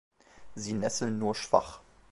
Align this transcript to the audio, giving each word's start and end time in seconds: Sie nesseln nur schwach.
Sie 0.55 0.73
nesseln 0.73 1.19
nur 1.19 1.35
schwach. 1.35 1.79